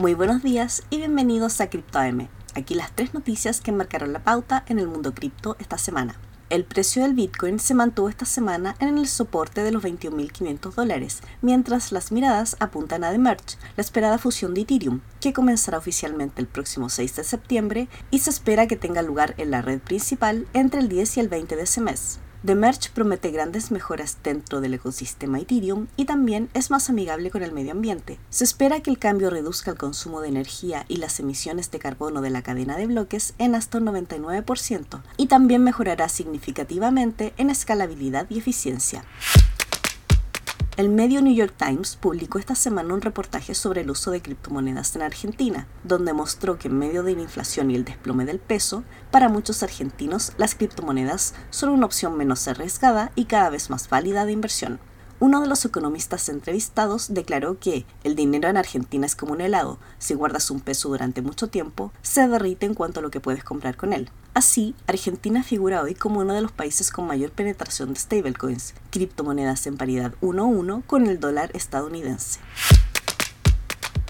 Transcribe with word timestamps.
Muy 0.00 0.14
buenos 0.14 0.42
días 0.42 0.82
y 0.88 0.96
bienvenidos 0.96 1.60
a 1.60 1.68
CryptoM. 1.68 2.28
Aquí 2.54 2.74
las 2.74 2.90
tres 2.96 3.12
noticias 3.12 3.60
que 3.60 3.70
marcaron 3.70 4.14
la 4.14 4.24
pauta 4.24 4.64
en 4.66 4.78
el 4.78 4.88
mundo 4.88 5.12
cripto 5.12 5.56
esta 5.58 5.76
semana. 5.76 6.18
El 6.48 6.64
precio 6.64 7.02
del 7.02 7.12
Bitcoin 7.12 7.58
se 7.58 7.74
mantuvo 7.74 8.08
esta 8.08 8.24
semana 8.24 8.76
en 8.78 8.96
el 8.96 9.06
soporte 9.06 9.62
de 9.62 9.72
los 9.72 9.84
21.500 9.84 10.72
dólares, 10.72 11.20
mientras 11.42 11.92
las 11.92 12.12
miradas 12.12 12.56
apuntan 12.60 13.04
a 13.04 13.10
The 13.12 13.18
Merge, 13.18 13.58
la 13.76 13.82
esperada 13.82 14.16
fusión 14.16 14.54
de 14.54 14.62
Ethereum, 14.62 15.02
que 15.20 15.34
comenzará 15.34 15.76
oficialmente 15.76 16.40
el 16.40 16.48
próximo 16.48 16.88
6 16.88 17.16
de 17.16 17.24
septiembre 17.24 17.88
y 18.10 18.20
se 18.20 18.30
espera 18.30 18.66
que 18.66 18.76
tenga 18.76 19.02
lugar 19.02 19.34
en 19.36 19.50
la 19.50 19.60
red 19.60 19.80
principal 19.80 20.46
entre 20.54 20.80
el 20.80 20.88
10 20.88 21.18
y 21.18 21.20
el 21.20 21.28
20 21.28 21.56
de 21.56 21.62
ese 21.62 21.82
mes. 21.82 22.20
The 22.42 22.54
Merge 22.54 22.88
promete 22.94 23.30
grandes 23.32 23.70
mejoras 23.70 24.16
dentro 24.24 24.62
del 24.62 24.72
ecosistema 24.72 25.38
Ethereum 25.38 25.88
y 25.98 26.06
también 26.06 26.48
es 26.54 26.70
más 26.70 26.88
amigable 26.88 27.30
con 27.30 27.42
el 27.42 27.52
medio 27.52 27.72
ambiente. 27.72 28.18
Se 28.30 28.44
espera 28.44 28.80
que 28.80 28.90
el 28.90 28.98
cambio 28.98 29.28
reduzca 29.28 29.70
el 29.70 29.76
consumo 29.76 30.22
de 30.22 30.28
energía 30.28 30.86
y 30.88 30.96
las 30.96 31.20
emisiones 31.20 31.70
de 31.70 31.78
carbono 31.78 32.22
de 32.22 32.30
la 32.30 32.40
cadena 32.40 32.78
de 32.78 32.86
bloques 32.86 33.34
en 33.36 33.54
hasta 33.54 33.76
un 33.76 33.88
99% 33.88 35.02
y 35.18 35.26
también 35.26 35.62
mejorará 35.62 36.08
significativamente 36.08 37.34
en 37.36 37.50
escalabilidad 37.50 38.26
y 38.30 38.38
eficiencia. 38.38 39.04
El 40.80 40.88
medio 40.88 41.20
New 41.20 41.34
York 41.34 41.52
Times 41.58 41.96
publicó 41.96 42.38
esta 42.38 42.54
semana 42.54 42.94
un 42.94 43.02
reportaje 43.02 43.54
sobre 43.54 43.82
el 43.82 43.90
uso 43.90 44.10
de 44.12 44.22
criptomonedas 44.22 44.96
en 44.96 45.02
Argentina, 45.02 45.66
donde 45.84 46.14
mostró 46.14 46.58
que 46.58 46.68
en 46.68 46.78
medio 46.78 47.02
de 47.02 47.14
la 47.14 47.20
inflación 47.20 47.70
y 47.70 47.74
el 47.74 47.84
desplome 47.84 48.24
del 48.24 48.38
peso, 48.38 48.82
para 49.10 49.28
muchos 49.28 49.62
argentinos 49.62 50.32
las 50.38 50.54
criptomonedas 50.54 51.34
son 51.50 51.68
una 51.68 51.84
opción 51.84 52.16
menos 52.16 52.48
arriesgada 52.48 53.12
y 53.14 53.26
cada 53.26 53.50
vez 53.50 53.68
más 53.68 53.90
válida 53.90 54.24
de 54.24 54.32
inversión. 54.32 54.80
Uno 55.22 55.42
de 55.42 55.48
los 55.48 55.66
economistas 55.66 56.30
entrevistados 56.30 57.12
declaró 57.12 57.58
que 57.58 57.84
el 58.04 58.14
dinero 58.14 58.48
en 58.48 58.56
Argentina 58.56 59.04
es 59.04 59.14
como 59.14 59.34
un 59.34 59.42
helado, 59.42 59.78
si 59.98 60.14
guardas 60.14 60.50
un 60.50 60.60
peso 60.60 60.88
durante 60.88 61.20
mucho 61.20 61.48
tiempo, 61.48 61.92
se 62.00 62.26
derrite 62.26 62.64
en 62.64 62.72
cuanto 62.72 63.00
a 63.00 63.02
lo 63.02 63.10
que 63.10 63.20
puedes 63.20 63.44
comprar 63.44 63.76
con 63.76 63.92
él. 63.92 64.08
Así, 64.32 64.74
Argentina 64.86 65.42
figura 65.42 65.82
hoy 65.82 65.94
como 65.94 66.20
uno 66.20 66.32
de 66.32 66.40
los 66.40 66.52
países 66.52 66.90
con 66.90 67.06
mayor 67.06 67.32
penetración 67.32 67.92
de 67.92 68.00
stablecoins, 68.00 68.72
criptomonedas 68.90 69.66
en 69.66 69.76
paridad 69.76 70.14
1-1 70.22 70.84
con 70.86 71.06
el 71.06 71.20
dólar 71.20 71.50
estadounidense. 71.52 72.40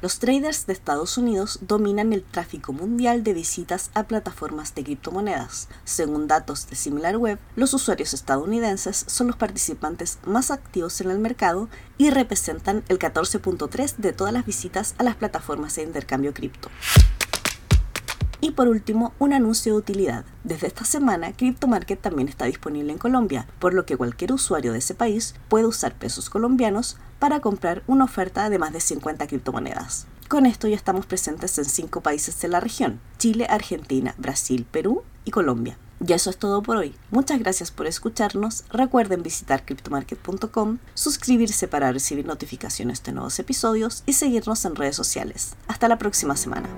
Los 0.00 0.20
traders 0.20 0.66
de 0.66 0.74
Estados 0.74 1.18
Unidos 1.18 1.58
dominan 1.62 2.12
el 2.12 2.22
tráfico 2.22 2.72
mundial 2.72 3.24
de 3.24 3.34
visitas 3.34 3.90
a 3.94 4.04
plataformas 4.04 4.72
de 4.76 4.84
criptomonedas. 4.84 5.68
Según 5.84 6.28
datos 6.28 6.70
de 6.70 6.76
SimilarWeb, 6.76 7.40
los 7.56 7.74
usuarios 7.74 8.14
estadounidenses 8.14 9.04
son 9.08 9.26
los 9.26 9.34
participantes 9.34 10.18
más 10.24 10.52
activos 10.52 11.00
en 11.00 11.10
el 11.10 11.18
mercado 11.18 11.68
y 11.96 12.10
representan 12.10 12.84
el 12.88 13.00
14.3 13.00 13.96
de 13.96 14.12
todas 14.12 14.32
las 14.32 14.46
visitas 14.46 14.94
a 14.98 15.02
las 15.02 15.16
plataformas 15.16 15.74
de 15.74 15.82
intercambio 15.82 16.32
cripto. 16.32 16.68
Y 18.40 18.52
por 18.52 18.68
último, 18.68 19.12
un 19.18 19.32
anuncio 19.32 19.72
de 19.72 19.78
utilidad. 19.78 20.24
Desde 20.44 20.68
esta 20.68 20.84
semana, 20.84 21.32
CryptoMarket 21.32 22.00
también 22.00 22.28
está 22.28 22.44
disponible 22.44 22.92
en 22.92 22.98
Colombia, 22.98 23.46
por 23.58 23.74
lo 23.74 23.84
que 23.84 23.96
cualquier 23.96 24.32
usuario 24.32 24.72
de 24.72 24.78
ese 24.78 24.94
país 24.94 25.34
puede 25.48 25.66
usar 25.66 25.94
pesos 25.94 26.30
colombianos 26.30 26.96
para 27.18 27.40
comprar 27.40 27.82
una 27.86 28.04
oferta 28.04 28.48
de 28.48 28.58
más 28.58 28.72
de 28.72 28.80
50 28.80 29.26
criptomonedas. 29.26 30.06
Con 30.28 30.46
esto 30.46 30.68
ya 30.68 30.76
estamos 30.76 31.06
presentes 31.06 31.58
en 31.58 31.64
cinco 31.64 32.02
países 32.02 32.40
de 32.40 32.48
la 32.48 32.60
región, 32.60 33.00
Chile, 33.16 33.46
Argentina, 33.48 34.14
Brasil, 34.18 34.66
Perú 34.70 35.02
y 35.24 35.30
Colombia. 35.30 35.78
Y 36.06 36.12
eso 36.12 36.30
es 36.30 36.36
todo 36.36 36.62
por 36.62 36.76
hoy. 36.76 36.94
Muchas 37.10 37.40
gracias 37.40 37.70
por 37.70 37.86
escucharnos. 37.86 38.64
Recuerden 38.70 39.22
visitar 39.22 39.64
cryptomarket.com, 39.64 40.78
suscribirse 40.94 41.66
para 41.66 41.90
recibir 41.90 42.26
notificaciones 42.26 43.02
de 43.02 43.12
nuevos 43.12 43.38
episodios 43.38 44.04
y 44.06 44.12
seguirnos 44.12 44.64
en 44.64 44.76
redes 44.76 44.96
sociales. 44.96 45.56
Hasta 45.66 45.88
la 45.88 45.98
próxima 45.98 46.36
semana. 46.36 46.68